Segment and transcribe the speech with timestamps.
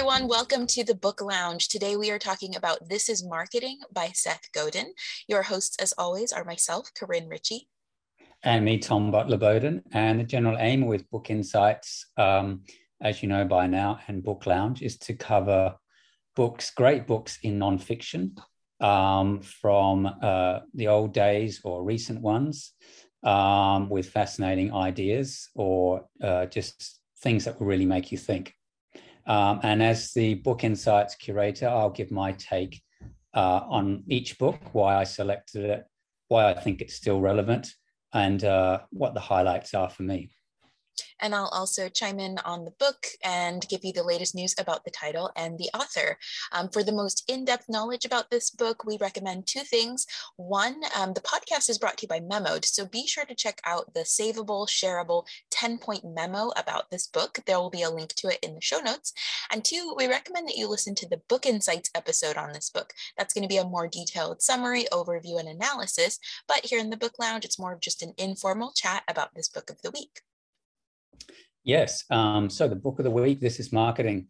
[0.00, 0.28] everyone.
[0.28, 1.68] Welcome to the Book Lounge.
[1.68, 4.94] Today we are talking about This is Marketing by Seth Godin.
[5.28, 7.68] Your hosts, as always, are myself, Corinne Ritchie.
[8.42, 9.82] And me, Tom Butler Bowdon.
[9.92, 12.62] And the general aim with Book Insights, um,
[13.02, 15.74] as you know by now, and Book Lounge is to cover
[16.34, 18.38] books, great books in nonfiction
[18.80, 22.72] um, from uh, the old days or recent ones
[23.22, 28.54] um, with fascinating ideas or uh, just things that will really make you think.
[29.26, 32.82] Um, and as the Book Insights curator, I'll give my take
[33.34, 35.84] uh, on each book, why I selected it,
[36.28, 37.72] why I think it's still relevant,
[38.12, 40.30] and uh, what the highlights are for me.
[41.20, 44.84] And I'll also chime in on the book and give you the latest news about
[44.84, 46.18] the title and the author.
[46.52, 50.06] Um, for the most in depth knowledge about this book, we recommend two things.
[50.36, 53.60] One, um, the podcast is brought to you by Memode, so be sure to check
[53.64, 57.40] out the savable, shareable 10 point memo about this book.
[57.46, 59.12] There will be a link to it in the show notes.
[59.50, 62.92] And two, we recommend that you listen to the Book Insights episode on this book.
[63.16, 66.18] That's going to be a more detailed summary, overview, and analysis.
[66.46, 69.48] But here in the Book Lounge, it's more of just an informal chat about this
[69.48, 70.22] book of the week.
[71.70, 72.02] Yes.
[72.10, 74.26] Um, so the book of the week, this is marketing.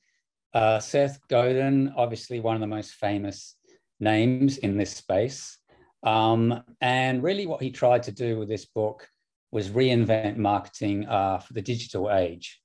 [0.52, 3.56] Uh, Seth Godin, obviously one of the most famous
[3.98, 5.56] names in this space.
[6.02, 9.08] Um, and really, what he tried to do with this book
[9.52, 12.60] was reinvent marketing uh, for the digital age.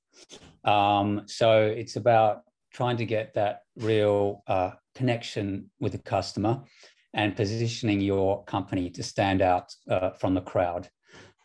[0.64, 6.60] Um, so it's about trying to get that real uh, connection with the customer
[7.14, 10.90] and positioning your company to stand out uh, from the crowd.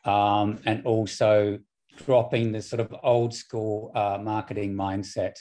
[0.03, 1.59] Um, and also
[2.05, 5.35] dropping the sort of old school uh, marketing mindset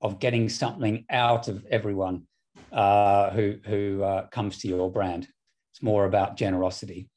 [0.00, 2.26] of getting something out of everyone
[2.72, 5.28] uh, who who uh, comes to your brand.
[5.72, 7.08] It's more about generosity.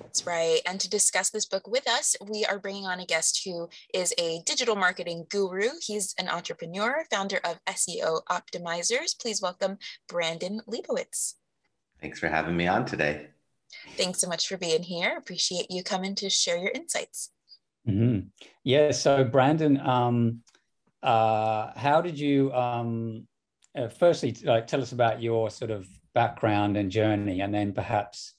[0.00, 0.60] That's right.
[0.66, 4.14] And to discuss this book with us, we are bringing on a guest who is
[4.18, 5.70] a digital marketing guru.
[5.80, 9.18] He's an entrepreneur, founder of SEO Optimizers.
[9.20, 9.78] Please welcome
[10.08, 11.34] Brandon Leibowitz.
[12.00, 13.28] Thanks for having me on today.
[13.96, 15.16] Thanks so much for being here.
[15.16, 17.30] Appreciate you coming to share your insights.
[17.88, 18.28] Mm-hmm.
[18.64, 18.92] Yeah.
[18.92, 20.40] So, Brandon, um,
[21.02, 23.26] uh, how did you, um,
[23.76, 28.34] uh, firstly, like, tell us about your sort of background and journey, and then perhaps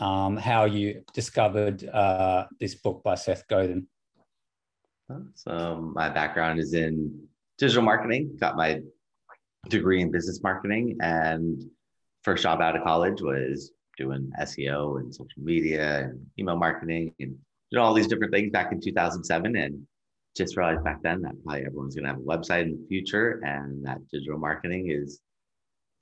[0.00, 3.86] um, how you discovered uh, this book by Seth Godin?
[5.34, 8.80] So, my background is in digital marketing, got my
[9.68, 11.62] degree in business marketing, and
[12.22, 17.36] first job out of college was doing SEO and social media and email marketing and
[17.78, 19.86] know all these different things back in 2007 and
[20.36, 23.40] just realized back then that probably everyone's going to have a website in the future
[23.44, 25.20] and that digital marketing is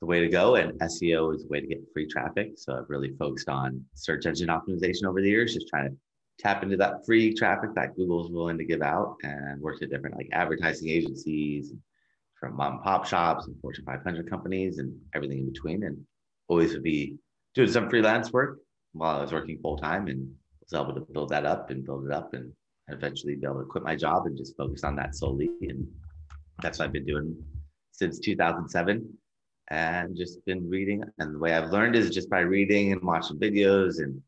[0.00, 2.52] the way to go and SEO is the way to get free traffic.
[2.56, 5.96] So I've really focused on search engine optimization over the years, just trying to
[6.38, 10.16] tap into that free traffic that Google's willing to give out and worked at different
[10.16, 11.72] like advertising agencies
[12.38, 15.82] from mom and pop shops and Fortune 500 companies and everything in between.
[15.82, 15.98] And
[16.46, 17.16] always would be
[17.54, 18.58] doing some freelance work
[18.92, 20.32] while I was working full time and
[20.70, 22.52] was able to build that up and build it up and
[22.88, 25.50] eventually be able to quit my job and just focus on that solely.
[25.62, 25.86] And
[26.62, 27.36] that's what I've been doing
[27.92, 29.08] since 2007
[29.70, 31.02] and just been reading.
[31.18, 34.20] And the way I've learned is just by reading and watching videos and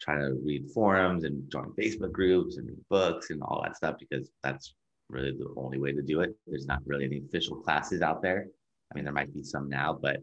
[0.00, 3.96] trying to read forums and join Facebook groups and read books and all that stuff
[3.98, 4.74] because that's
[5.08, 6.34] really the only way to do it.
[6.46, 8.46] There's not really any official classes out there.
[8.90, 10.20] I mean, there might be some now, but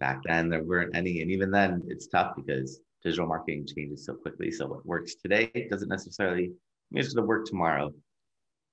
[0.00, 1.22] back then there weren't any.
[1.22, 4.50] And even then, it's tough because digital marketing changes so quickly.
[4.50, 6.50] So what works today doesn't necessarily
[6.90, 7.92] mean it's going to work tomorrow.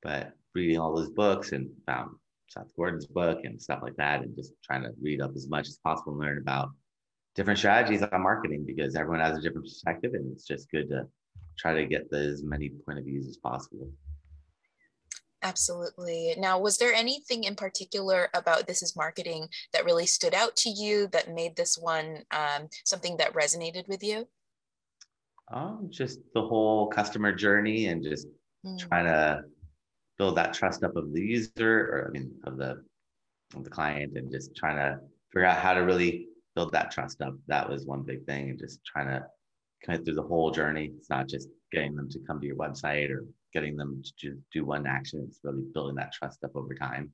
[0.01, 2.11] But reading all those books and found
[2.49, 5.67] Seth Godin's book and stuff like that, and just trying to read up as much
[5.67, 6.69] as possible and learn about
[7.35, 11.07] different strategies on marketing because everyone has a different perspective, and it's just good to
[11.57, 13.89] try to get as many point of views as possible.
[15.43, 16.35] Absolutely.
[16.37, 20.69] Now, was there anything in particular about This is Marketing that really stood out to
[20.69, 24.27] you that made this one um, something that resonated with you?
[25.51, 28.27] Um, just the whole customer journey and just
[28.65, 28.79] mm.
[28.79, 29.43] trying to
[30.17, 32.83] build that trust up of the user or I mean of the
[33.55, 34.99] of the client and just trying to
[35.33, 37.33] figure out how to really build that trust up.
[37.47, 39.25] That was one big thing and just trying to
[39.85, 40.91] kind of through the whole journey.
[40.97, 44.65] It's not just getting them to come to your website or getting them to do
[44.65, 45.25] one action.
[45.27, 47.13] It's really building that trust up over time.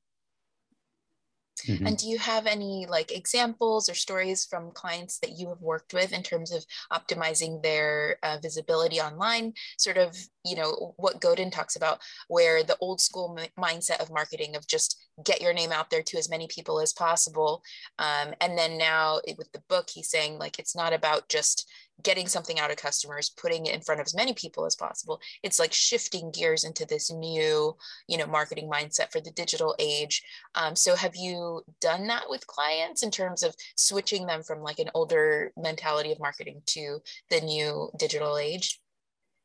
[1.65, 1.87] Mm-hmm.
[1.87, 5.93] And do you have any like examples or stories from clients that you have worked
[5.93, 9.53] with in terms of optimizing their uh, visibility online?
[9.77, 14.11] Sort of, you know, what Godin talks about, where the old school m- mindset of
[14.11, 17.63] marketing of just get your name out there to as many people as possible.
[17.97, 21.67] Um, and then now with the book, he's saying like it's not about just
[22.03, 25.19] getting something out of customers putting it in front of as many people as possible.
[25.44, 27.75] It's like shifting gears into this new
[28.07, 30.23] you know marketing mindset for the digital age.
[30.55, 34.79] Um, so have you done that with clients in terms of switching them from like
[34.79, 36.99] an older mentality of marketing to
[37.29, 38.79] the new digital age?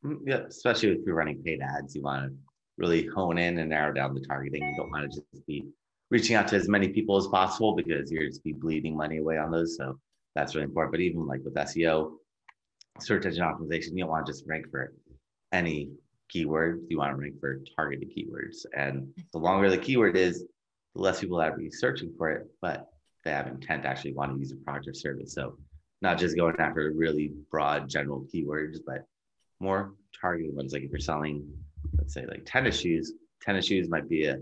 [0.05, 2.37] Mm, yeah especially if you're running paid ads you want to
[2.77, 4.63] really hone in and narrow down the targeting.
[4.63, 5.65] You don't want to just be
[6.09, 9.37] reaching out to as many people as possible because you're just be bleeding money away
[9.37, 9.77] on those.
[9.77, 9.99] So
[10.35, 10.91] that's really important.
[10.91, 12.13] But even like with seo
[12.99, 14.93] search engine optimization, you don't want to just rank for
[15.51, 15.91] any
[16.29, 16.83] keyword.
[16.89, 18.65] You want to rank for targeted keywords.
[18.75, 20.45] And the longer the keyword is,
[20.95, 22.87] the less people that be searching for it, but
[23.23, 25.33] they have intent to actually want to use a product or service.
[25.33, 25.57] So
[26.01, 29.05] not just going after really broad general keywords, but
[29.59, 30.73] more targeted ones.
[30.73, 31.47] Like if you're selling,
[31.97, 34.37] let's say like tennis shoes, tennis shoes might be a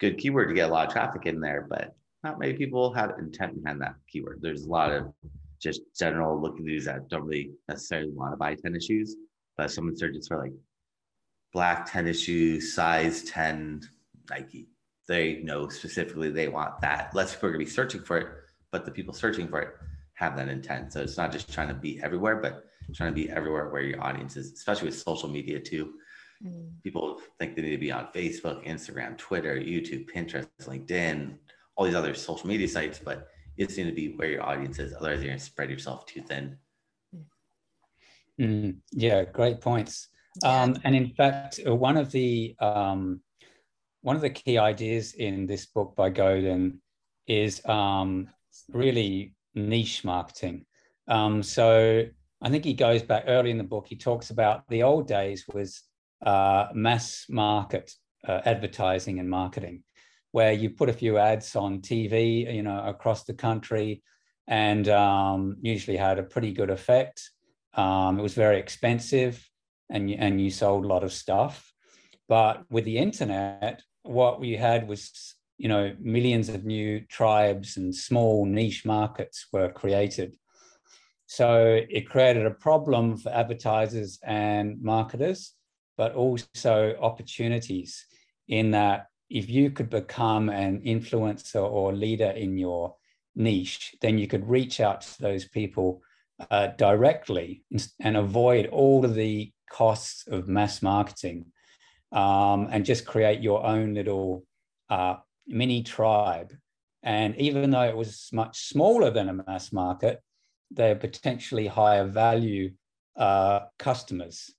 [0.00, 3.18] good keyword to get a lot of traffic in there, but not many people have
[3.18, 4.38] intent behind that keyword.
[4.40, 5.12] There's a lot of
[5.64, 9.16] just general looking dudes that don't really necessarily want to buy tennis shoes.
[9.56, 10.52] But someone searches for like
[11.52, 13.80] black tennis shoes, size 10
[14.30, 14.68] Nike.
[15.08, 17.14] They know specifically they want that.
[17.14, 18.28] Less people are gonna be searching for it,
[18.70, 19.74] but the people searching for it
[20.14, 20.92] have that intent.
[20.92, 22.64] So it's not just trying to be everywhere, but
[22.94, 25.94] trying to be everywhere where your audience is, especially with social media too.
[26.44, 26.82] Mm.
[26.82, 31.36] People think they need to be on Facebook, Instagram, Twitter, YouTube, Pinterest, LinkedIn,
[31.76, 34.94] all these other social media sites, but it's going to be where your audience is.
[34.94, 36.56] Otherwise, you're going to spread yourself too thin.
[38.40, 40.08] Mm, yeah, great points.
[40.42, 43.20] Um, and in fact, uh, one of the um,
[44.02, 46.80] one of the key ideas in this book by Godin
[47.26, 48.28] is um,
[48.70, 50.66] really niche marketing.
[51.08, 52.04] Um, so
[52.42, 53.86] I think he goes back early in the book.
[53.88, 55.82] He talks about the old days was
[56.26, 57.92] uh, mass market
[58.26, 59.84] uh, advertising and marketing
[60.34, 64.02] where you put a few ads on TV, you know, across the country,
[64.48, 67.30] and um, usually had a pretty good effect.
[67.74, 69.48] Um, it was very expensive,
[69.88, 71.72] and you, and you sold a lot of stuff.
[72.28, 77.94] But with the internet, what we had was, you know, millions of new tribes and
[77.94, 80.34] small niche markets were created.
[81.26, 85.52] So it created a problem for advertisers and marketers,
[85.96, 88.04] but also opportunities
[88.48, 92.94] in that if you could become an influencer or leader in your
[93.34, 96.02] niche, then you could reach out to those people
[96.50, 97.64] uh, directly
[98.00, 101.46] and avoid all of the costs of mass marketing
[102.12, 104.44] um, and just create your own little
[104.90, 105.16] uh,
[105.46, 106.52] mini tribe.
[107.02, 110.22] And even though it was much smaller than a mass market,
[110.70, 112.72] they're potentially higher value
[113.16, 114.50] uh, customers.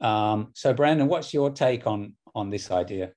[0.00, 3.12] Um, so, Brandon, what's your take on on this idea?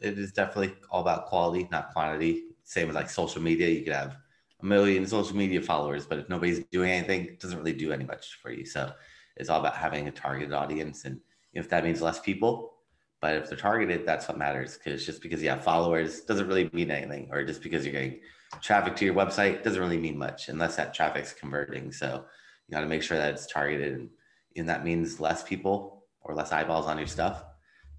[0.00, 2.44] It is definitely all about quality, not quantity.
[2.64, 3.68] Same with like social media.
[3.68, 4.16] You could have
[4.60, 8.04] a million social media followers, but if nobody's doing anything, it doesn't really do any
[8.04, 8.64] much for you.
[8.64, 8.92] So
[9.36, 11.04] it's all about having a targeted audience.
[11.04, 11.20] And
[11.52, 12.74] if that means less people,
[13.20, 14.78] but if they're targeted, that's what matters.
[14.78, 18.20] Because just because you have followers doesn't really mean anything, or just because you're getting
[18.62, 21.92] traffic to your website doesn't really mean much unless that traffic's converting.
[21.92, 22.24] So
[22.66, 24.10] you got to make sure that it's targeted, and,
[24.56, 27.44] and that means less people or less eyeballs on your stuff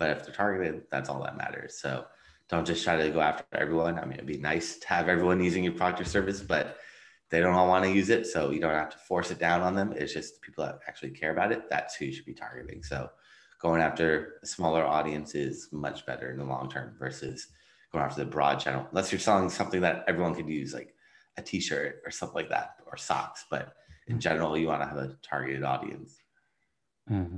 [0.02, 1.78] but if they're targeted, that's all that matters.
[1.78, 2.06] So
[2.50, 4.00] don't just try to go after everyone.
[4.00, 6.78] I mean, it'd be nice to have everyone using your product or service, but
[7.30, 8.26] they don't all want to use it.
[8.26, 9.94] So you don't have to force it down on them.
[9.96, 11.70] It's just people that actually care about it.
[11.70, 12.82] That's who you should be targeting.
[12.82, 13.12] So
[13.60, 17.50] going after a smaller audience is much better in the long term versus
[17.92, 20.96] going after the broad channel, unless you're selling something that everyone could use, like
[21.38, 23.46] a t-shirt or something like that, or socks.
[23.52, 23.76] But
[24.08, 26.16] in general, you want to have a targeted audience.
[27.08, 27.38] Mm-hmm.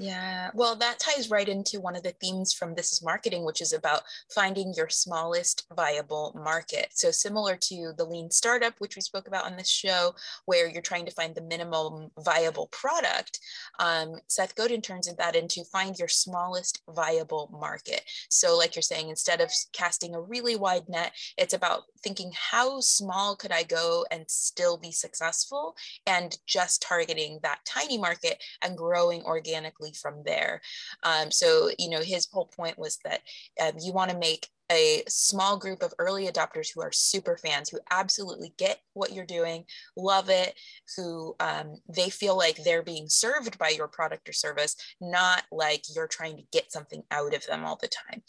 [0.00, 3.60] Yeah, well, that ties right into one of the themes from This is Marketing, which
[3.60, 4.00] is about
[4.34, 6.88] finding your smallest viable market.
[6.94, 10.14] So, similar to the lean startup, which we spoke about on this show,
[10.46, 13.40] where you're trying to find the minimum viable product,
[13.78, 18.00] um, Seth Godin turns that into find your smallest viable market.
[18.30, 22.80] So, like you're saying, instead of casting a really wide net, it's about thinking how
[22.80, 25.76] small could I go and still be successful
[26.06, 30.60] and just targeting that tiny market and growing organically from there.
[31.02, 33.20] Um, so, you know, his whole point was that
[33.60, 37.68] um, you want to make a small group of early adopters who are super fans
[37.68, 39.64] who absolutely get what you're doing
[39.96, 40.54] love it
[40.96, 45.82] who um, they feel like they're being served by your product or service not like
[45.92, 48.22] you're trying to get something out of them all the time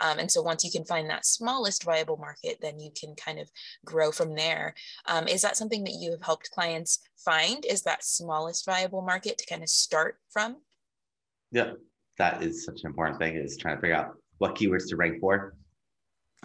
[0.00, 3.40] um, and so once you can find that smallest viable market then you can kind
[3.40, 3.50] of
[3.84, 4.74] grow from there.
[5.06, 9.38] Um, is that something that you have helped clients find is that smallest viable market
[9.38, 10.56] to kind of start from
[11.50, 11.72] yeah,
[12.18, 15.20] that is such an important thing is trying to figure out what keywords to rank
[15.20, 15.54] for.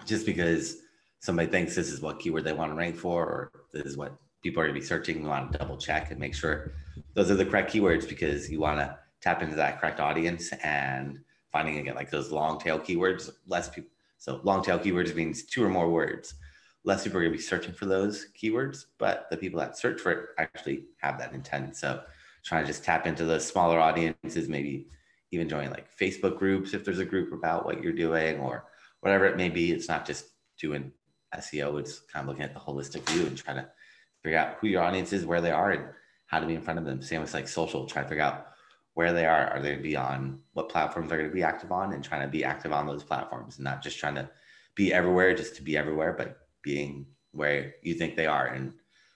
[0.05, 0.77] Just because
[1.19, 4.15] somebody thinks this is what keyword they want to rank for, or this is what
[4.43, 6.73] people are going to be searching, you want to double check and make sure
[7.13, 11.19] those are the correct keywords because you want to tap into that correct audience and
[11.51, 13.29] finding again like those long tail keywords.
[13.47, 16.35] Less people, so long tail keywords means two or more words.
[16.83, 20.01] Less people are going to be searching for those keywords, but the people that search
[20.01, 21.77] for it actually have that intent.
[21.77, 22.03] So
[22.43, 24.87] trying to just tap into the smaller audiences, maybe
[25.31, 28.65] even join like Facebook groups if there's a group about what you're doing or
[28.99, 29.71] whatever it may be.
[29.71, 30.25] It's not just
[30.59, 30.91] doing
[31.35, 33.67] SEO, it's kind of looking at the holistic view and trying to
[34.21, 35.85] figure out who your audience is, where they are, and
[36.27, 37.01] how to be in front of them.
[37.01, 38.47] Same with like social, try to figure out
[38.93, 39.47] where they are.
[39.47, 42.03] Are they going to be on what platforms they're going to be active on and
[42.03, 44.29] trying to be active on those platforms and not just trying to
[44.75, 48.47] be everywhere just to be everywhere, but being where you think they are.
[48.47, 48.73] And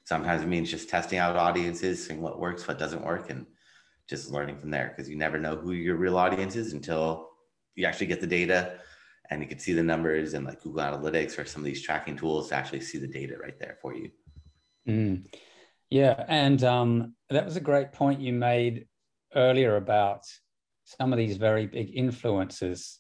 [0.07, 3.45] sometimes it means just testing out audiences, seeing what works, what doesn't work, and
[4.07, 7.27] just learning from there because you never know who your real audience is until
[7.75, 8.79] you actually get the data
[9.29, 12.15] and you can see the numbers and like Google Analytics or some of these tracking
[12.15, 14.09] tools to actually see the data right there for you.
[14.87, 15.25] Mm.
[15.89, 18.87] Yeah, and um, that was a great point you made
[19.35, 20.23] earlier about
[20.85, 22.95] some of these very big influencers.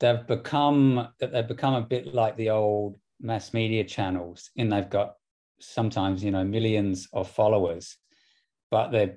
[0.00, 4.88] They've become that they've become a bit like the old mass media channels, and they've
[4.88, 5.17] got
[5.60, 7.96] sometimes you know millions of followers,
[8.70, 9.16] but they're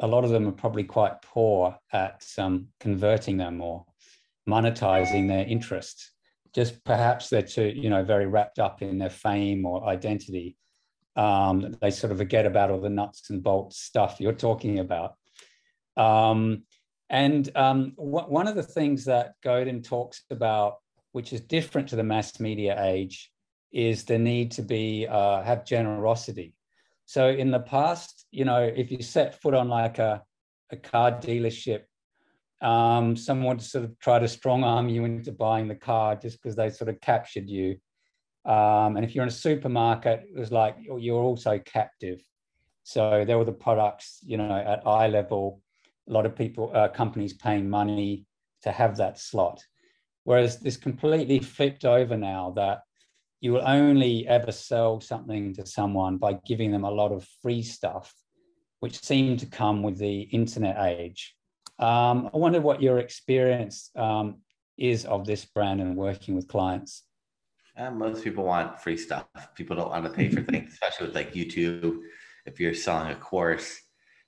[0.00, 3.86] a lot of them are probably quite poor at um, converting them or
[4.48, 6.10] monetizing their interest.
[6.54, 10.56] Just perhaps they're too, you know, very wrapped up in their fame or identity.
[11.14, 15.14] Um, they sort of forget about all the nuts and bolts stuff you're talking about.
[15.96, 16.64] Um,
[17.08, 20.76] and um, one of the things that Godin talks about,
[21.12, 23.30] which is different to the mass media age,
[23.72, 26.54] is the need to be uh, have generosity.
[27.06, 30.22] So in the past, you know, if you set foot on like a,
[30.70, 31.82] a car dealership,
[32.60, 36.40] um, someone would sort of try to strong arm you into buying the car just
[36.40, 37.76] because they sort of captured you.
[38.44, 42.22] Um, and if you're in a supermarket, it was like you're also captive.
[42.84, 45.60] So there were the products, you know, at eye level,
[46.08, 48.26] a lot of people, uh, companies paying money
[48.62, 49.64] to have that slot.
[50.24, 52.82] Whereas this completely flipped over now that
[53.42, 57.60] you will only ever sell something to someone by giving them a lot of free
[57.60, 58.14] stuff,
[58.78, 61.34] which seemed to come with the internet age.
[61.80, 64.36] Um, I wonder what your experience um,
[64.78, 67.02] is of this brand and working with clients.
[67.76, 69.26] Uh, most people want free stuff.
[69.56, 71.98] People don't want to pay for things, especially with like YouTube.
[72.46, 73.76] If you're selling a course,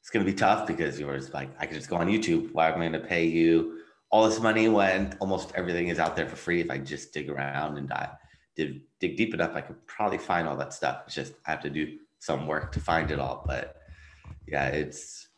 [0.01, 2.53] it's going to be tough because you're just like, I can just go on YouTube.
[2.53, 3.79] Why am I going to pay you
[4.11, 7.31] all this money when almost everything is out there for free if I just dig
[7.31, 8.11] around and dive,
[8.57, 11.03] dig, dig deep enough, I could probably find all that stuff.
[11.07, 13.45] It's just I have to do some work to find it all.
[13.47, 13.77] But
[14.47, 15.29] yeah, it's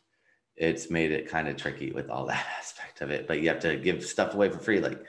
[0.55, 3.27] it's made it kind of tricky with all that aspect of it.
[3.27, 4.79] But you have to give stuff away for free.
[4.79, 5.05] Like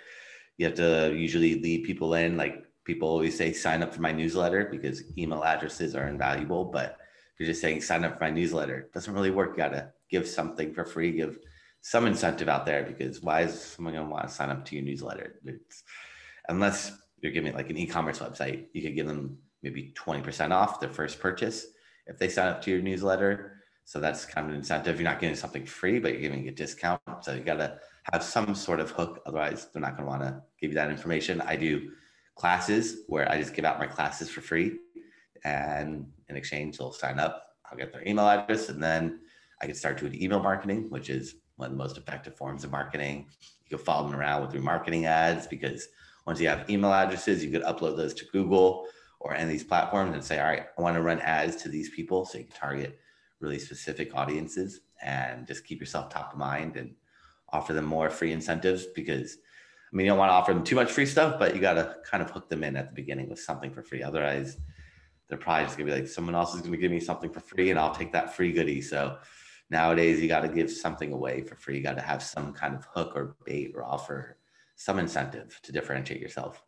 [0.56, 2.36] you have to usually lead people in.
[2.36, 6.64] Like people always say, sign up for my newsletter because email addresses are invaluable.
[6.64, 6.98] But
[7.38, 9.50] you're just saying sign up for my newsletter, it doesn't really work.
[9.50, 11.38] You gotta give something for free, give
[11.80, 14.84] some incentive out there because why is someone gonna want to sign up to your
[14.84, 15.38] newsletter?
[15.44, 15.84] It's
[16.48, 20.92] unless you're giving like an e-commerce website, you could give them maybe 20% off their
[20.92, 21.66] first purchase
[22.06, 23.54] if they sign up to your newsletter.
[23.84, 25.00] So that's kind of an incentive.
[25.00, 27.00] You're not getting something free, but you're giving a discount.
[27.22, 27.78] So you gotta
[28.12, 29.22] have some sort of hook.
[29.26, 31.40] Otherwise, they're not gonna want to give you that information.
[31.40, 31.90] I do
[32.34, 34.78] classes where I just give out my classes for free.
[35.44, 37.44] And in exchange, they'll sign up.
[37.70, 39.20] I'll get their email address and then
[39.60, 42.70] I can start doing email marketing, which is one of the most effective forms of
[42.70, 43.26] marketing.
[43.66, 45.88] You can follow them around with remarketing ads because
[46.28, 48.86] once you have email addresses, you could upload those to Google
[49.18, 51.70] or any of these platforms and say, all right, I want to run ads to
[51.70, 52.26] these people.
[52.26, 53.00] So you can target
[53.40, 56.94] really specific audiences and just keep yourself top of mind and
[57.48, 59.38] offer them more free incentives because
[59.90, 61.74] I mean, you don't want to offer them too much free stuff, but you got
[61.74, 64.02] to kind of hook them in at the beginning with something for free.
[64.02, 64.58] Otherwise,
[65.30, 67.70] they're probably just gonna be like, someone else is gonna give me something for free
[67.70, 68.82] and I'll take that free goodie.
[68.82, 69.16] So
[69.70, 71.78] nowadays, you got to give something away for free.
[71.78, 74.36] You got to have some kind of hook or bait or offer
[74.78, 76.62] some incentive to differentiate yourself.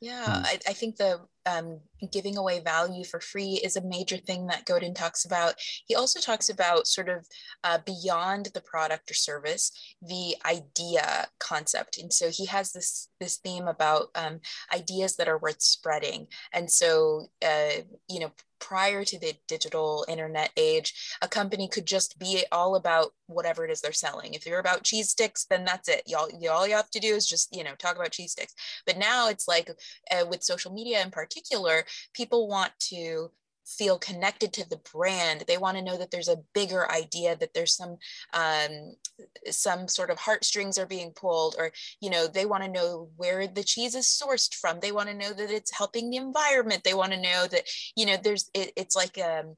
[0.00, 0.46] Yeah, hmm.
[0.46, 1.80] I, I, think the um,
[2.10, 5.56] giving away value for free is a major thing that Godin talks about.
[5.86, 7.26] He also talks about sort of
[7.64, 11.98] uh, beyond the product or service, the idea concept.
[11.98, 14.40] And so he has this this theme about um,
[14.74, 16.28] ideas that are worth spreading.
[16.54, 22.18] And so, uh, you know, prior to the digital internet age, a company could just
[22.18, 24.34] be all about whatever it is they're selling.
[24.34, 26.02] If you're about cheese sticks, then that's it.
[26.06, 28.54] Y'all, all you have to do is just, you know, talk about cheese sticks.
[28.86, 29.70] But now it's like
[30.10, 33.30] uh, with social media in particular, people want to
[33.66, 35.44] feel connected to the brand.
[35.46, 37.96] They want to know that there's a bigger idea that there's some
[38.34, 38.94] um,
[39.50, 43.46] some sort of heartstrings are being pulled or you know they want to know where
[43.46, 44.80] the cheese is sourced from.
[44.80, 46.84] They want to know that it's helping the environment.
[46.84, 47.64] They want to know that
[47.96, 49.56] you know there's it, it's like um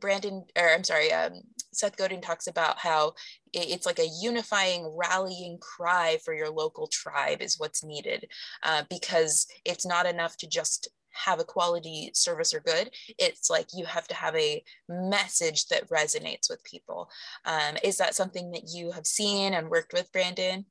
[0.00, 1.32] brandon or i'm sorry um,
[1.72, 3.12] seth godin talks about how
[3.52, 8.26] it's like a unifying rallying cry for your local tribe is what's needed
[8.62, 12.90] uh, because it's not enough to just have a quality service or good.
[13.18, 17.10] It's like you have to have a message that resonates with people.
[17.44, 20.66] Um, is that something that you have seen and worked with, Brandon?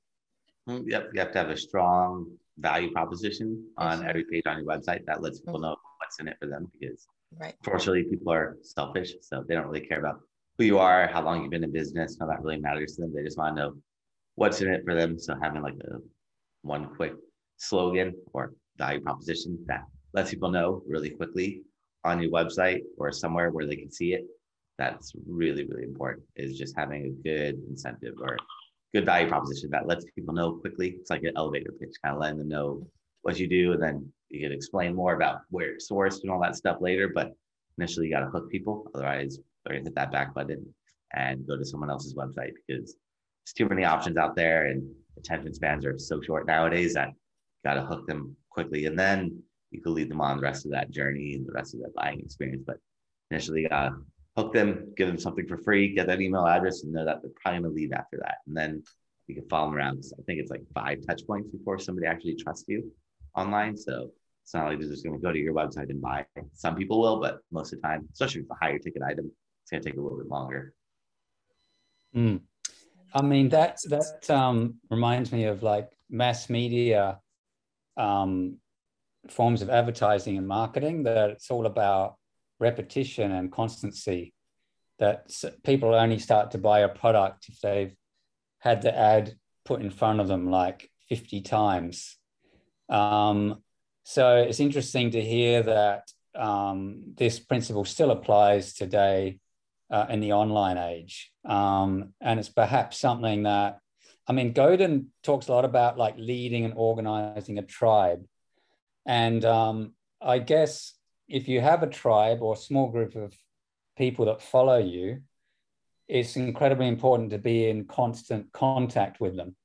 [0.70, 4.10] Mm, yep, you have to have a strong value proposition on mm-hmm.
[4.10, 5.64] every page on your website that lets people mm-hmm.
[5.64, 7.06] know what's in it for them because
[7.40, 7.56] right.
[7.64, 10.22] fortunately people are selfish, so they don't really care about
[10.58, 13.14] who you are, how long you've been in business, how that really matters to them.
[13.14, 13.74] They just want to know
[14.36, 15.20] what's in it for them.
[15.20, 15.98] So having like a
[16.62, 17.14] one quick
[17.58, 19.84] slogan or value proposition that
[20.16, 21.62] lets people know really quickly
[22.06, 24.26] on your website or somewhere where they can see it.
[24.78, 28.38] That's really, really important is just having a good incentive or
[28.94, 30.96] good value proposition that lets people know quickly.
[31.00, 32.88] It's like an elevator pitch, kind of letting them know
[33.24, 33.74] what you do.
[33.74, 37.12] And then you can explain more about where it's sourced and all that stuff later.
[37.14, 37.34] But
[37.78, 38.90] initially, you got to hook people.
[38.96, 40.66] Otherwise, they're going to hit that back button
[41.14, 44.84] and go to someone else's website because there's too many options out there and
[45.18, 47.14] attention spans are so short nowadays that you
[47.64, 48.86] got to hook them quickly.
[48.86, 49.42] And then
[49.76, 51.94] you can lead them on the rest of that journey and the rest of that
[51.96, 52.64] buying experience.
[52.66, 52.78] But
[53.32, 53.92] initially, uh,
[54.36, 57.32] hook them, give them something for free, get that email address, and know that they're
[57.42, 58.38] probably going to leave after that.
[58.48, 58.84] And then
[59.28, 60.04] you can follow them around.
[60.18, 62.92] I think it's like five touch points before somebody actually trusts you
[63.36, 63.78] online.
[63.78, 64.12] So
[64.44, 66.26] it's not like they're just going to go to your website and buy.
[66.54, 69.32] Some people will, but most of the time, especially it's a higher ticket item,
[69.64, 70.74] it's going to take a little bit longer.
[72.16, 72.42] Mm.
[73.14, 77.20] I mean, that that um, reminds me of like mass media
[77.98, 78.58] um,
[79.30, 82.16] forms of advertising and marketing that it's all about
[82.60, 84.34] repetition and constancy
[85.00, 85.30] that
[85.64, 87.94] people only start to buy a product if they've
[88.60, 89.34] had the ad
[89.66, 92.18] put in front of them like 50 times.
[92.88, 93.62] Um,
[94.04, 99.40] so it's interesting to hear that um, this principle still applies today
[99.92, 101.32] uh, in the online age.
[101.44, 103.80] Um, and it's perhaps something that
[104.28, 108.26] i mean godin talks a lot about like leading and organizing a tribe
[109.06, 110.94] and um, I guess
[111.28, 113.34] if you have a tribe or a small group of
[113.98, 115.22] people that follow you,
[116.08, 119.56] it's incredibly important to be in constant contact with them.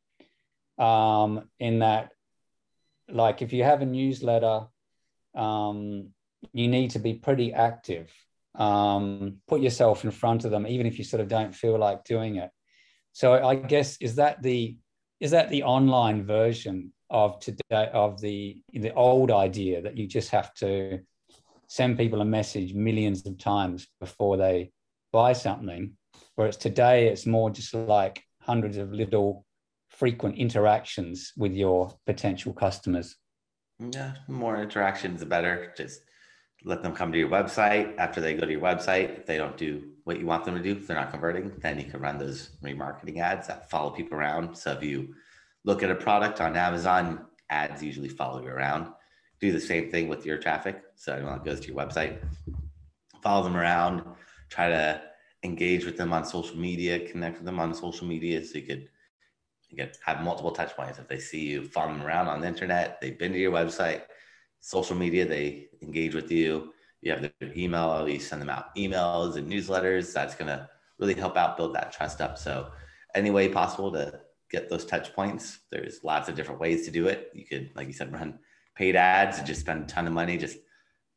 [0.79, 2.13] Um, in that,
[3.11, 4.67] like, if you have a newsletter,
[5.35, 6.11] um,
[6.53, 8.11] you need to be pretty active.
[8.55, 12.05] Um, put yourself in front of them, even if you sort of don't feel like
[12.05, 12.51] doing it.
[13.13, 14.79] So I guess is that the
[15.19, 20.31] is that the online version of today of the the old idea that you just
[20.31, 21.01] have to
[21.67, 24.71] send people a message millions of times before they
[25.13, 25.93] buy something.
[26.37, 29.45] Whereas today it's more just like hundreds of little
[29.89, 33.17] frequent interactions with your potential customers.
[33.79, 35.73] Yeah more interactions the better.
[35.77, 36.01] Just
[36.65, 37.97] let them come to your website.
[37.99, 40.63] After they go to your website if they don't do what you want them to
[40.63, 44.17] do if they're not converting then you can run those remarketing ads that follow people
[44.17, 44.57] around.
[44.57, 45.15] So if you
[45.65, 48.93] look at a product on Amazon, ads usually follow you around.
[49.41, 50.83] Do the same thing with your traffic.
[50.97, 52.19] So anyone that goes to your website,
[53.23, 54.05] follow them around,
[54.49, 55.03] try to
[55.43, 58.89] engage with them on social media, connect with them on social media so you could
[59.71, 60.99] you have multiple touch points.
[60.99, 64.03] If they see you follow them around on the internet, they've been to your website,
[64.59, 66.75] social media, they engage with you.
[67.03, 70.13] You have their email, you send them out emails and newsletters.
[70.13, 70.69] That's gonna
[70.99, 72.37] really help out build that trust up.
[72.37, 72.73] So
[73.15, 74.21] any way possible to
[74.51, 75.61] get those touch points.
[75.71, 77.31] There's lots of different ways to do it.
[77.35, 78.39] You could, like you said, run
[78.75, 80.59] paid ads and just spend a ton of money just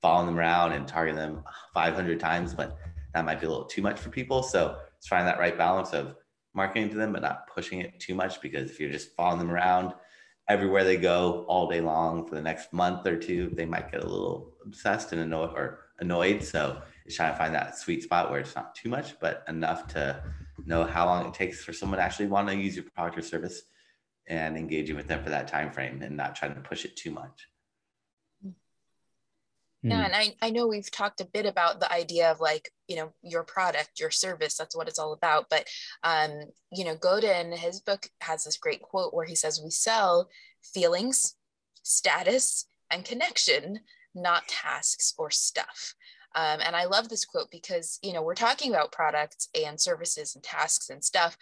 [0.01, 1.43] following them around and target them
[1.73, 2.77] 500 times, but
[3.13, 4.43] that might be a little too much for people.
[4.43, 6.15] So it's finding that right balance of
[6.53, 9.51] marketing to them, but not pushing it too much because if you're just following them
[9.51, 9.93] around
[10.49, 14.03] everywhere they go all day long for the next month or two, they might get
[14.03, 16.43] a little obsessed and annoyed or annoyed.
[16.43, 19.87] So it's trying to find that sweet spot where it's not too much, but enough
[19.89, 20.21] to
[20.65, 23.21] know how long it takes for someone to actually want to use your product or
[23.21, 23.63] service
[24.27, 27.11] and engaging with them for that time frame and not trying to push it too
[27.11, 27.47] much
[29.83, 30.05] yeah hmm.
[30.05, 33.13] and I, I know we've talked a bit about the idea of like you know
[33.21, 35.67] your product your service that's what it's all about but
[36.03, 36.31] um
[36.71, 40.29] you know godin his book has this great quote where he says we sell
[40.61, 41.35] feelings
[41.83, 43.79] status and connection
[44.15, 45.95] not tasks or stuff
[46.35, 50.35] Um, and I love this quote because, you know, we're talking about products and services
[50.35, 51.37] and tasks and stuff,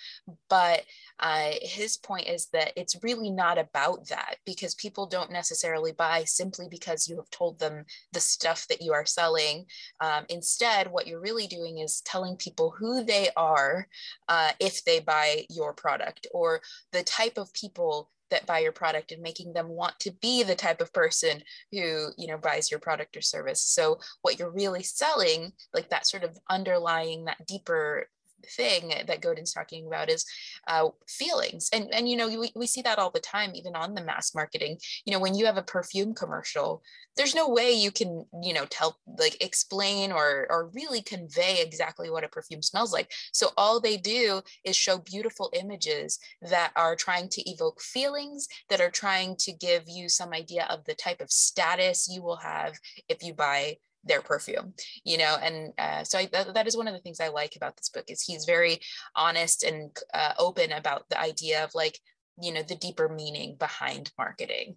[0.49, 0.83] but
[1.19, 6.23] uh, his point is that it's really not about that because people don't necessarily buy
[6.23, 9.65] simply because you have told them the stuff that you are selling.
[9.99, 13.87] Um, instead, what you're really doing is telling people who they are
[14.29, 19.11] uh, if they buy your product or the type of people that buy your product
[19.11, 21.41] and making them want to be the type of person
[21.71, 23.61] who you know buys your product or service.
[23.61, 28.07] So what you're really selling like that sort of underlying that deeper
[28.45, 30.25] thing that Godin's talking about is
[30.67, 31.69] uh, feelings.
[31.73, 34.33] And, and, you know, we, we see that all the time, even on the mass
[34.35, 34.77] marketing.
[35.05, 36.81] You know, when you have a perfume commercial,
[37.17, 42.09] there's no way you can, you know, tell, like explain or, or really convey exactly
[42.09, 43.11] what a perfume smells like.
[43.33, 48.81] So all they do is show beautiful images that are trying to evoke feelings, that
[48.81, 52.79] are trying to give you some idea of the type of status you will have
[53.09, 56.87] if you buy their perfume you know and uh, so I, that, that is one
[56.87, 58.79] of the things i like about this book is he's very
[59.15, 61.99] honest and uh, open about the idea of like
[62.41, 64.75] you know the deeper meaning behind marketing.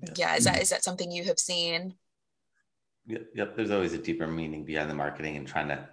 [0.00, 0.60] Yeah, yeah is that mm-hmm.
[0.70, 1.94] that something you have seen?
[3.06, 5.88] Yep, yep there's always a deeper meaning behind the marketing and trying to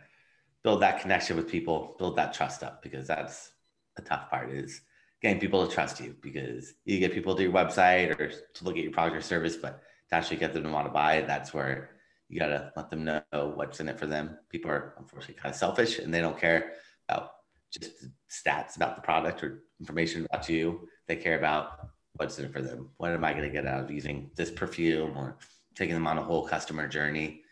[0.64, 3.52] build that connection with people build that trust up because that's
[3.96, 4.82] the tough part is
[5.22, 8.78] getting people to trust you because you get people to your website or to look
[8.78, 11.54] at your product or service but to actually get them to want to buy that's
[11.54, 11.98] where
[12.30, 13.22] you got to let them know
[13.56, 14.38] what's in it for them.
[14.50, 16.74] People are unfortunately kind of selfish and they don't care
[17.08, 17.32] about
[17.72, 20.88] just stats about the product or information about you.
[21.08, 22.90] They care about what's in it for them.
[22.98, 25.38] What am I going to get out of using this perfume or
[25.76, 27.44] taking them on a whole customer journey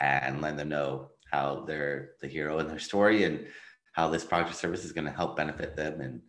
[0.00, 3.46] and letting them know how they're the hero in their story and
[3.92, 6.00] how this product or service is going to help benefit them.
[6.00, 6.20] And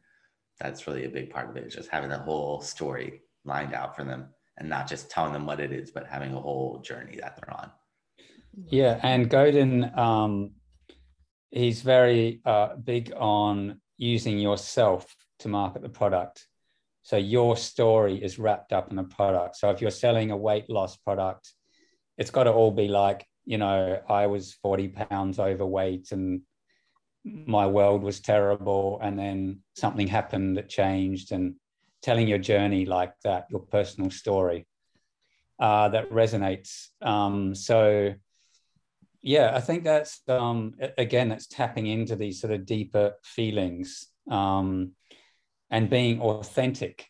[0.59, 4.03] that's really a big part of it just having the whole story lined out for
[4.03, 7.37] them and not just telling them what it is, but having a whole journey that
[7.37, 7.71] they're on.
[8.69, 10.51] Yeah, and Godin, um,
[11.51, 16.47] he's very uh, big on using yourself to market the product.
[17.03, 19.55] So your story is wrapped up in the product.
[19.55, 21.53] So if you're selling a weight loss product,
[22.17, 26.41] it's got to all be like, you know, I was 40 pounds overweight and
[27.23, 28.99] my world was terrible.
[29.01, 31.31] And then something happened that changed.
[31.31, 31.55] And
[32.01, 34.67] telling your journey like that, your personal story
[35.59, 36.87] uh, that resonates.
[37.01, 38.13] Um, so,
[39.21, 44.91] yeah, I think that's um, again, that's tapping into these sort of deeper feelings um,
[45.69, 47.07] and being authentic.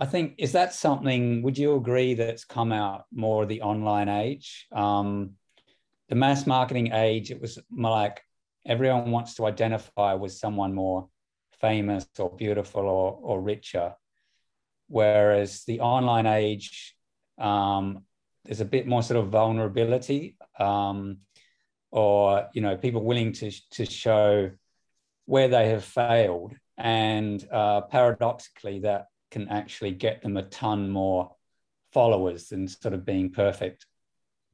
[0.00, 1.42] I think is that something?
[1.42, 4.66] Would you agree that's come out more the online age?
[4.72, 5.32] Um,
[6.08, 8.22] the mass marketing age, it was like
[8.64, 11.08] everyone wants to identify with someone more
[11.60, 13.94] famous or beautiful or, or richer
[14.88, 16.94] whereas the online age
[17.38, 18.04] um,
[18.44, 21.18] there's a bit more sort of vulnerability um,
[21.90, 24.50] or you know people willing to to show
[25.26, 31.34] where they have failed and uh, paradoxically that can actually get them a ton more
[31.92, 33.86] followers than sort of being perfect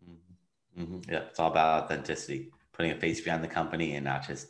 [0.05, 0.83] mm-hmm.
[0.83, 1.11] mm-hmm.
[1.11, 4.49] yeah it's all about authenticity putting a face behind the company and not just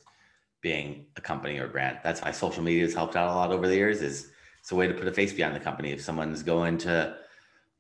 [0.63, 3.69] being a company or brand that's why social media has helped out a lot over
[3.69, 4.31] the years is
[4.65, 5.93] it's a way to put a face behind the company.
[5.93, 7.19] If someone's going to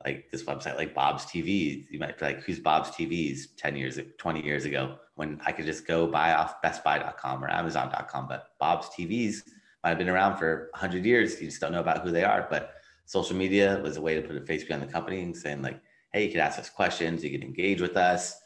[0.04, 3.98] like this website like Bob's TV, you might be like, who's Bob's TVs 10 years,
[4.18, 8.28] 20 years ago when I could just go buy off bestbuy.com or amazon.com.
[8.28, 9.44] But Bob's TVs
[9.82, 11.40] might have been around for 100 years.
[11.40, 12.46] You just don't know about who they are.
[12.50, 12.74] But
[13.06, 15.80] social media was a way to put a face behind the company and saying, like,
[16.12, 18.38] hey, you could ask us questions, you could engage with us,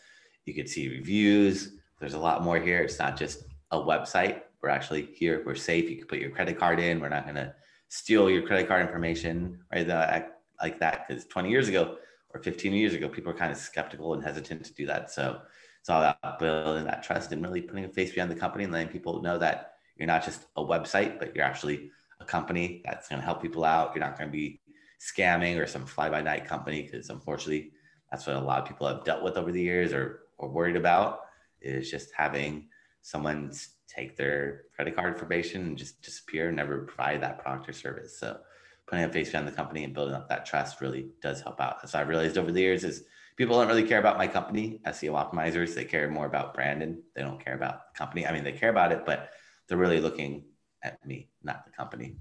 [0.44, 1.72] you could see reviews.
[1.98, 2.82] There's a lot more here.
[2.82, 4.42] It's not just a website.
[4.62, 5.42] We're actually here.
[5.44, 5.90] We're safe.
[5.90, 7.00] You can put your credit card in.
[7.00, 7.52] We're not going to
[7.88, 9.86] steal your credit card information, right?
[9.86, 10.26] The,
[10.60, 11.96] like that, because 20 years ago
[12.34, 15.10] or 15 years ago, people were kind of skeptical and hesitant to do that.
[15.10, 15.40] So
[15.80, 18.72] it's all about building that trust and really putting a face behind the company and
[18.72, 23.08] letting people know that you're not just a website, but you're actually a company that's
[23.08, 23.94] going to help people out.
[23.94, 24.60] You're not going to be
[25.00, 27.72] scamming or some fly by night company because unfortunately,
[28.10, 30.76] that's what a lot of people have dealt with over the years or, or worried
[30.76, 31.20] about
[31.60, 32.68] is just having
[33.02, 38.18] someone's take their credit card information and just disappear never provide that product or service.
[38.18, 38.38] So
[38.86, 41.78] putting a face behind the company and building up that trust really does help out.
[41.82, 43.04] As I realized over the years is
[43.36, 45.74] people don't really care about my company, SEO optimizers.
[45.74, 47.02] They care more about Brandon.
[47.14, 48.26] They don't care about the company.
[48.26, 49.30] I mean, they care about it, but
[49.68, 50.44] they're really looking
[50.82, 52.16] at me, not the company.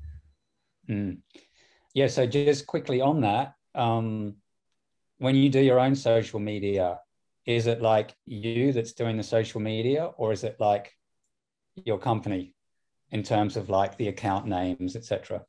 [0.89, 1.19] Mm.
[1.93, 2.07] Yeah.
[2.07, 4.35] So just quickly on that, um,
[5.19, 6.99] when you do your own social media,
[7.45, 10.96] is it like you that's doing the social media or is it like
[11.85, 12.53] your company
[13.11, 15.45] in terms of like the account names, etc.?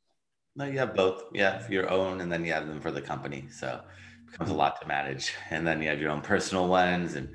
[0.55, 1.23] No, you have both.
[1.33, 3.45] Yeah, for your own, and then you have them for the company.
[3.51, 3.81] So
[4.25, 4.59] it becomes a mm-hmm.
[4.59, 5.33] lot to manage.
[5.49, 7.29] And then you have your own personal ones and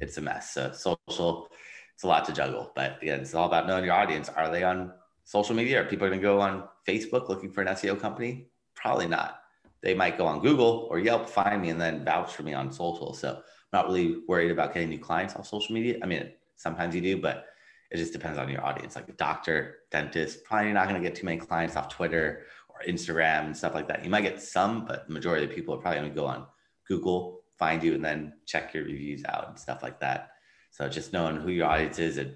[0.00, 0.52] it's a mess.
[0.54, 1.48] So social,
[1.94, 2.72] it's a lot to juggle.
[2.74, 4.28] But again, it's all about knowing your audience.
[4.28, 4.92] Are they on
[5.24, 5.82] social media?
[5.82, 8.48] Are people going to go on Facebook looking for an SEO company?
[8.74, 9.40] Probably not.
[9.82, 12.72] They might go on Google or Yelp, find me, and then vouch for me on
[12.72, 13.12] social.
[13.12, 15.98] So I'm not really worried about getting new clients on social media.
[16.02, 17.46] I mean, sometimes you do, but
[17.90, 18.96] it just depends on your audience.
[18.96, 22.82] Like a doctor, dentist, probably not going to get too many clients off Twitter or
[22.86, 24.04] Instagram and stuff like that.
[24.04, 26.46] You might get some, but the majority of people are probably going to go on
[26.86, 30.30] Google, find you, and then check your reviews out and stuff like that.
[30.70, 32.34] So just knowing who your audience is and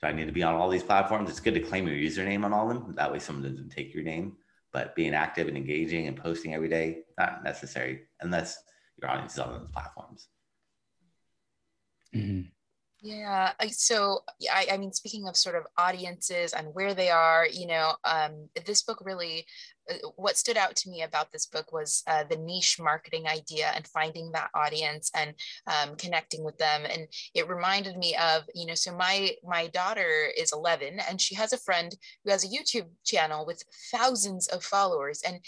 [0.00, 1.30] do I need to be on all these platforms?
[1.30, 2.94] It's good to claim your username on all of them.
[2.94, 4.36] That way someone doesn't take your name.
[4.72, 8.60] But being active and engaging and posting every day, not necessary unless
[9.00, 10.28] your audience is on those platforms.
[12.14, 12.48] Mm-hmm.
[13.04, 13.52] Yeah.
[13.68, 17.92] So, I, I mean, speaking of sort of audiences and where they are, you know,
[18.04, 19.44] um, this book really,
[20.16, 23.86] what stood out to me about this book was uh, the niche marketing idea and
[23.86, 25.34] finding that audience and
[25.66, 26.82] um, connecting with them.
[26.90, 31.34] And it reminded me of, you know, so my my daughter is 11 and she
[31.34, 31.94] has a friend
[32.24, 35.40] who has a YouTube channel with thousands of followers, and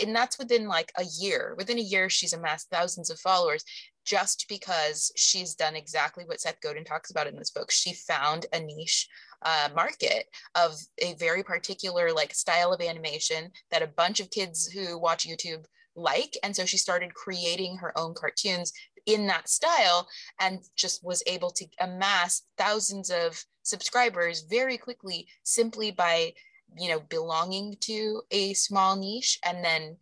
[0.00, 1.54] and that's within like a year.
[1.56, 3.64] Within a year, she's amassed thousands of followers
[4.04, 7.70] just because she's done exactly what Seth Godin talks about in this book.
[7.70, 9.06] She found a niche
[9.42, 14.66] uh, market of a very particular like style of animation that a bunch of kids
[14.66, 16.36] who watch YouTube like.
[16.42, 18.72] And so she started creating her own cartoons
[19.06, 20.06] in that style
[20.38, 26.32] and just was able to amass thousands of subscribers very quickly simply by
[26.76, 29.96] you know belonging to a small niche and then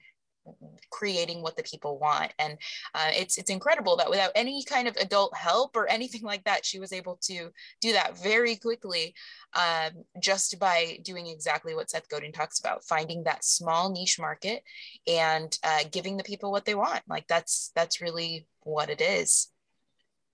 [0.90, 2.58] creating what the people want and
[2.94, 6.64] uh, it's it's incredible that without any kind of adult help or anything like that
[6.64, 9.14] she was able to do that very quickly
[9.54, 14.62] um, just by doing exactly what seth godin talks about finding that small niche market
[15.06, 19.48] and uh, giving the people what they want like that's that's really what it is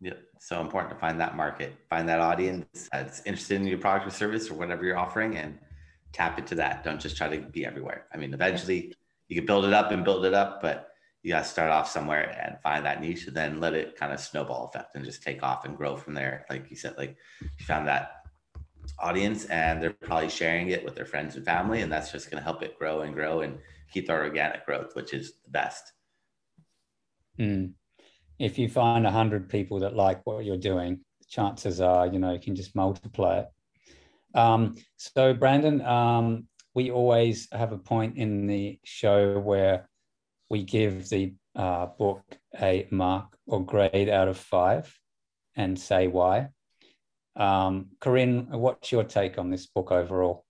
[0.03, 4.09] yeah, so important to find that market, find that audience that's interested in your product
[4.09, 5.57] or service or whatever you're offering, and
[6.13, 6.83] tap into that.
[6.83, 8.07] Don't just try to be everywhere.
[8.13, 8.95] I mean, eventually
[9.33, 10.91] you can build it up and build it up, but
[11.23, 14.13] you got to start off somewhere and find that niche and then let it kind
[14.13, 16.45] of snowball effect and just take off and grow from there.
[16.51, 18.27] Like you said, like you found that
[18.99, 22.43] audience and they're probably sharing it with their friends and family, and that's just going
[22.43, 23.57] to help it grow and grow and
[23.91, 25.93] keep the organic growth, which is the best.
[27.39, 27.73] Mm.
[28.39, 32.35] If you find a hundred people that like what you're doing, chances are, you know,
[32.35, 33.47] you can just multiply it.
[34.35, 39.89] Um, so Brandon, um, we always have a point in the show where
[40.49, 42.23] we give the uh, book
[42.61, 44.95] a mark or grade out of five
[45.57, 46.49] and say why.
[47.37, 50.45] Um, Corinne, what's your take on this book overall?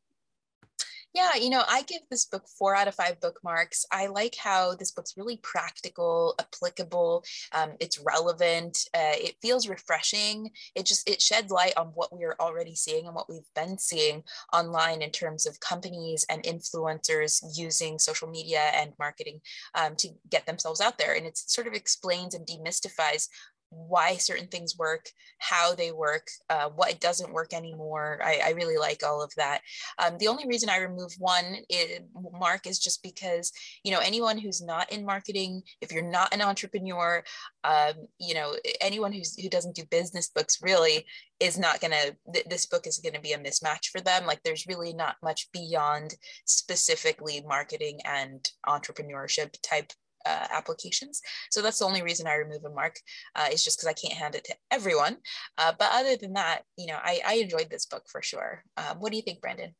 [1.14, 3.84] Yeah, you know, I give this book four out of five bookmarks.
[3.92, 7.24] I like how this book's really practical, applicable.
[7.52, 8.78] Um, it's relevant.
[8.94, 10.50] Uh, it feels refreshing.
[10.74, 13.76] It just it sheds light on what we are already seeing and what we've been
[13.76, 14.22] seeing
[14.54, 19.42] online in terms of companies and influencers using social media and marketing
[19.74, 21.14] um, to get themselves out there.
[21.14, 23.28] And it sort of explains and demystifies
[23.72, 25.08] why certain things work,
[25.38, 28.20] how they work, uh, what doesn't work anymore.
[28.22, 29.62] I, I, really like all of that.
[29.98, 32.06] Um, the only reason I remove one it,
[32.38, 33.50] mark is just because,
[33.82, 37.24] you know, anyone who's not in marketing, if you're not an entrepreneur,
[37.64, 41.06] um, you know, anyone who's, who doesn't do business books really
[41.40, 44.26] is not to, th- this book is to be a mismatch for them.
[44.26, 49.92] Like there's really not much beyond specifically marketing and entrepreneurship type
[50.26, 51.20] uh, applications.
[51.50, 52.96] So that's the only reason I remove a mark
[53.36, 55.18] uh, is just because I can't hand it to everyone.
[55.58, 58.64] Uh, but other than that, you know, I, I enjoyed this book for sure.
[58.76, 59.74] Um, what do you think, Brandon?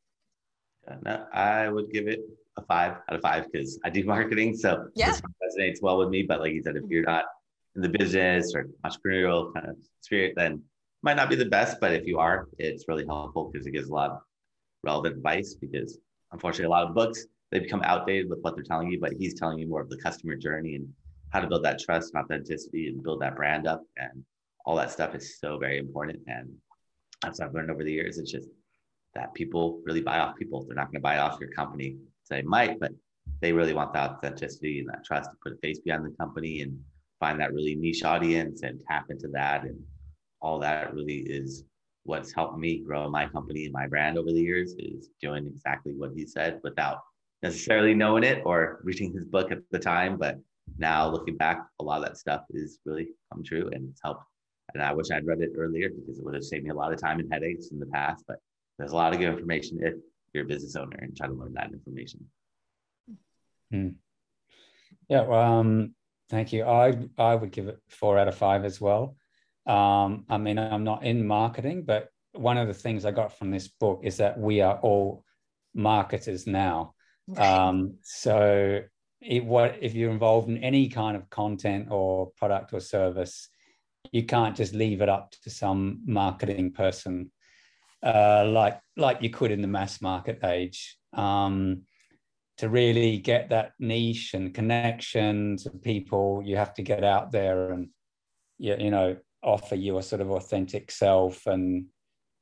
[1.05, 2.21] no, I would give it
[2.57, 4.57] a five out of five because I do marketing.
[4.57, 5.11] So yeah.
[5.11, 6.23] this resonates well with me.
[6.23, 7.25] But like you said, if you're not
[7.77, 10.63] in the business or entrepreneurial kind of spirit, then
[11.03, 11.79] might not be the best.
[11.81, 14.19] But if you are, it's really helpful because it gives a lot of
[14.85, 15.99] relevant advice because
[16.33, 19.35] unfortunately a lot of books they become outdated with what they're telling you, but he's
[19.35, 20.89] telling you more of the customer journey and
[21.31, 23.83] how to build that trust and authenticity and build that brand up.
[23.99, 24.25] And
[24.65, 26.21] all that stuff is so very important.
[26.27, 26.51] And
[27.27, 28.49] as I've learned over the years, it's just
[29.15, 30.65] that people really buy off people.
[30.65, 31.99] They're not going to buy off your company.
[32.25, 32.93] So they might, but
[33.41, 36.63] they really want that authenticity and that trust to put a face behind the company
[36.63, 36.79] and
[37.21, 39.65] find that really niche audience and tap into that.
[39.65, 39.79] And
[40.41, 41.65] all that really is
[42.05, 45.93] what's helped me grow my company and my brand over the years is doing exactly
[45.93, 46.99] what he said without
[47.43, 50.39] necessarily knowing it or reading his book at the time, but
[50.79, 54.25] now looking back, a lot of that stuff is really come true and it's helped.
[54.75, 56.93] And I wish I'd read it earlier because it would have saved me a lot
[56.93, 58.25] of time and headaches in the past.
[58.27, 58.39] But
[58.79, 59.95] there's a lot of good information if
[60.33, 62.21] you're a business owner and try to learn that information.
[63.71, 63.89] Hmm.
[65.09, 65.27] Yeah.
[65.29, 65.95] Um,
[66.33, 66.65] Thank you.
[66.65, 69.17] I I would give it four out of five as well.
[69.67, 73.51] Um, I mean, I'm not in marketing, but one of the things I got from
[73.51, 75.27] this book is that we are all
[75.75, 76.95] marketers now.
[77.37, 78.81] Um, so,
[79.21, 83.49] it, what if you're involved in any kind of content or product or service,
[84.11, 87.31] you can't just leave it up to some marketing person
[88.03, 90.97] uh, like like you could in the mass market age.
[91.13, 91.83] Um,
[92.59, 97.73] to really get that niche and connection to people, you have to get out there
[97.73, 97.89] and
[98.59, 101.87] you, you know offer your sort of authentic self and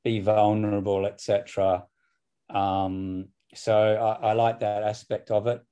[0.05, 1.85] be vulnerable, etc.
[2.51, 5.63] Um, so I, I, like that aspect of it.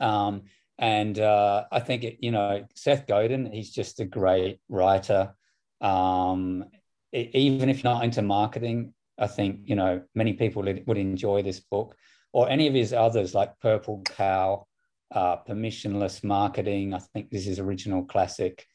[0.00, 0.42] Um,
[0.78, 5.34] and uh, I think it, you know Seth Godin, he's just a great writer.
[5.80, 6.64] Um,
[7.12, 11.60] it, even if not into marketing, I think you know many people would enjoy this
[11.60, 11.96] book
[12.32, 14.66] or any of his others like Purple Cow,
[15.14, 16.92] uh, Permissionless Marketing.
[16.92, 18.66] I think this is original classic.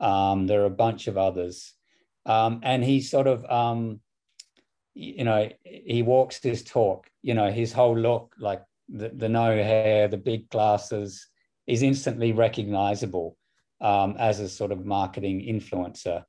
[0.00, 1.74] Um, there are a bunch of others,
[2.24, 4.00] um, and he sort of um,
[4.94, 7.08] you know he walks his talk.
[7.22, 11.26] You know his whole look, like the, the no hair, the big glasses,
[11.66, 13.36] is instantly recognizable
[13.80, 16.24] um, as a sort of marketing influencer.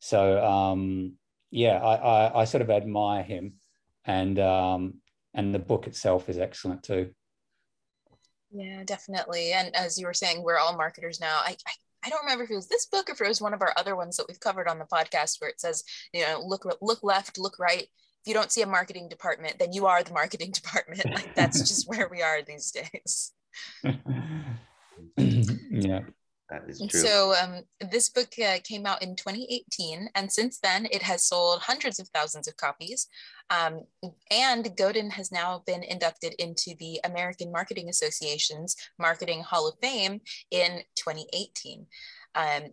[0.00, 1.14] So um,
[1.50, 3.54] yeah, I, I, I, sort of admire him,
[4.04, 4.94] and um,
[5.34, 7.10] and the book itself is excellent too.
[8.50, 9.52] Yeah, definitely.
[9.52, 11.40] And as you were saying, we're all marketers now.
[11.44, 11.72] I, I
[12.04, 13.72] I don't remember if it was this book or if it was one of our
[13.76, 17.02] other ones that we've covered on the podcast where it says, you know, look look
[17.02, 17.82] left, look right.
[17.82, 21.04] If you don't see a marketing department, then you are the marketing department.
[21.06, 23.32] Like that's just where we are these days.
[25.16, 26.00] yeah.
[26.50, 27.00] That is true.
[27.00, 31.60] So um, this book uh, came out in 2018, and since then it has sold
[31.60, 33.08] hundreds of thousands of copies.
[33.50, 33.82] Um,
[34.30, 40.20] and Godin has now been inducted into the American Marketing Association's Marketing Hall of Fame
[40.50, 41.86] in 2018.
[42.34, 42.70] Um,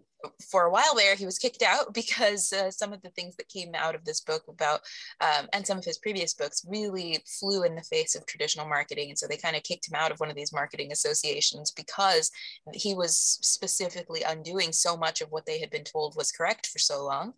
[0.49, 3.49] for a while there, he was kicked out because uh, some of the things that
[3.49, 4.81] came out of this book about,
[5.21, 9.09] um, and some of his previous books, really flew in the face of traditional marketing.
[9.09, 12.31] And so they kind of kicked him out of one of these marketing associations because
[12.73, 16.79] he was specifically undoing so much of what they had been told was correct for
[16.79, 17.33] so long.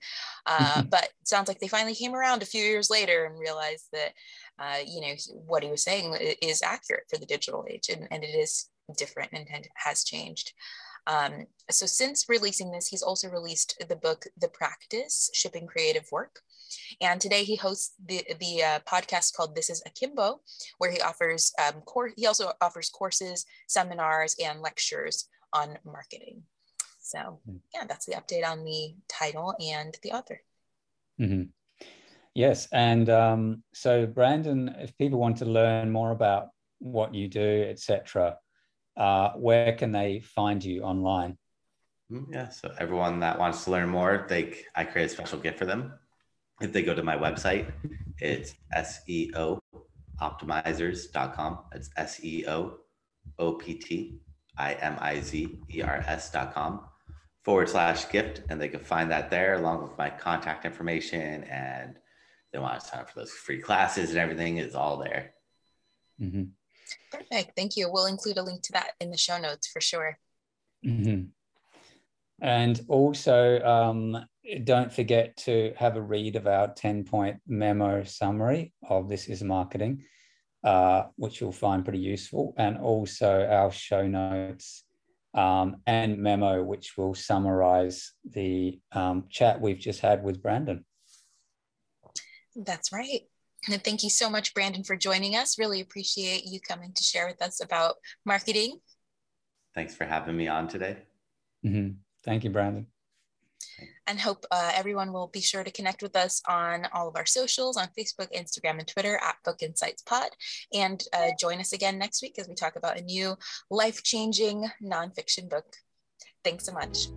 [0.45, 3.87] Uh, but it sounds like they finally came around a few years later and realized
[3.91, 4.13] that,
[4.59, 5.13] uh, you know,
[5.45, 9.29] what he was saying is accurate for the digital age and, and it is different
[9.33, 10.53] and, and has changed.
[11.07, 16.41] Um, so since releasing this, he's also released the book, The Practice, Shipping Creative Work.
[17.01, 20.41] And today he hosts the, the uh, podcast called This is Akimbo,
[20.77, 26.43] where he offers, um, cor- he also offers courses, seminars, and lectures on marketing.
[26.99, 27.57] So hmm.
[27.73, 30.41] yeah, that's the update on the title and the author.
[31.19, 31.43] Mm-hmm.
[32.35, 37.65] Yes, and um, so Brandon, if people want to learn more about what you do,
[37.67, 38.37] etc.,
[38.97, 41.37] uh, where can they find you online?
[42.11, 45.59] Mm, yeah, so everyone that wants to learn more, they I create a special gift
[45.59, 45.93] for them.
[46.61, 47.71] If they go to my website,
[48.19, 49.59] it's SEO
[50.21, 51.59] optimizers.com.
[51.73, 52.77] It's S E O
[53.39, 54.19] O P T
[54.57, 56.81] I M I Z E R S.com
[57.43, 58.41] forward slash gift.
[58.49, 61.43] And they can find that there along with my contact information.
[61.43, 61.95] And
[62.51, 65.33] they want to sign up for those free classes and everything is all there.
[66.21, 66.43] Mm-hmm.
[67.11, 67.51] Perfect.
[67.55, 67.89] Thank you.
[67.91, 70.17] We'll include a link to that in the show notes for sure.
[70.85, 71.25] Mm-hmm.
[72.41, 74.25] And also, um,
[74.63, 79.43] don't forget to have a read of our 10 point memo summary of This is
[79.43, 80.03] Marketing,
[80.63, 84.83] uh, which you'll find pretty useful, and also our show notes
[85.33, 90.85] um, and memo, which will summarize the um, chat we've just had with Brandon.
[92.55, 93.21] That's right.
[93.69, 95.59] And thank you so much, Brandon, for joining us.
[95.59, 98.79] Really appreciate you coming to share with us about marketing.
[99.73, 100.97] Thanks for having me on today.
[101.65, 101.95] Mm-hmm.
[102.23, 102.87] Thank you, Brandon.
[104.07, 107.25] And hope uh, everyone will be sure to connect with us on all of our
[107.25, 110.29] socials on Facebook, Instagram, and Twitter at Book Insights Pod.
[110.73, 113.35] And uh, join us again next week as we talk about a new
[113.69, 115.65] life changing nonfiction book.
[116.43, 117.07] Thanks so much.